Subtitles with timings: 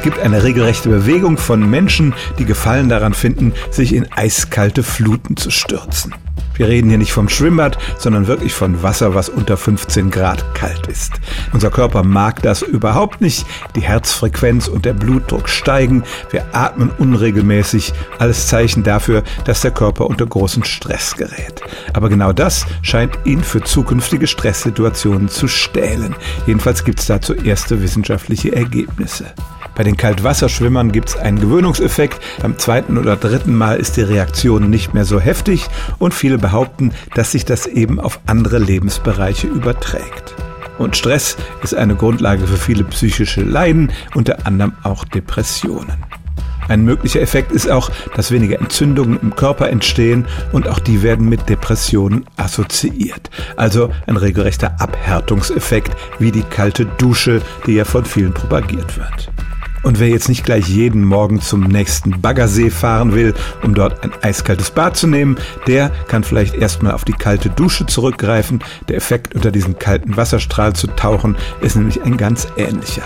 [0.00, 5.36] Es gibt eine regelrechte Bewegung von Menschen, die Gefallen daran finden, sich in eiskalte Fluten
[5.36, 6.14] zu stürzen.
[6.54, 10.86] Wir reden hier nicht vom Schwimmbad, sondern wirklich von Wasser, was unter 15 Grad kalt
[10.86, 11.12] ist.
[11.52, 13.44] Unser Körper mag das überhaupt nicht.
[13.76, 16.02] Die Herzfrequenz und der Blutdruck steigen.
[16.30, 17.92] Wir atmen unregelmäßig.
[18.18, 21.60] Alles Zeichen dafür, dass der Körper unter großen Stress gerät.
[21.92, 26.16] Aber genau das scheint ihn für zukünftige Stresssituationen zu stählen.
[26.46, 29.26] Jedenfalls gibt es dazu erste wissenschaftliche Ergebnisse.
[29.80, 32.20] Bei den Kaltwasserschwimmern gibt es einen Gewöhnungseffekt.
[32.42, 36.92] Beim zweiten oder dritten Mal ist die Reaktion nicht mehr so heftig und viele behaupten,
[37.14, 40.34] dass sich das eben auf andere Lebensbereiche überträgt.
[40.76, 46.04] Und Stress ist eine Grundlage für viele psychische Leiden, unter anderem auch Depressionen.
[46.68, 51.26] Ein möglicher Effekt ist auch, dass weniger Entzündungen im Körper entstehen und auch die werden
[51.26, 53.30] mit Depressionen assoziiert.
[53.56, 59.30] Also ein regelrechter Abhärtungseffekt wie die kalte Dusche, die ja von vielen propagiert wird.
[59.82, 64.12] Und wer jetzt nicht gleich jeden Morgen zum nächsten Baggersee fahren will, um dort ein
[64.22, 68.62] eiskaltes Bad zu nehmen, der kann vielleicht erstmal auf die kalte Dusche zurückgreifen.
[68.88, 73.04] Der Effekt unter diesen kalten Wasserstrahl zu tauchen ist nämlich ein ganz ähnlicher.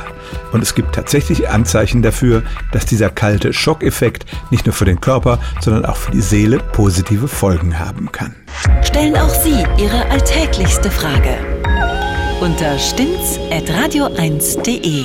[0.52, 5.39] Und es gibt tatsächlich Anzeichen dafür, dass dieser kalte Schockeffekt nicht nur für den Körper,
[5.61, 8.34] sondern auch für die Seele positive Folgen haben kann.
[8.83, 11.39] Stellen auch Sie Ihre alltäglichste Frage
[12.41, 15.05] unter stimmtz.radio1.de.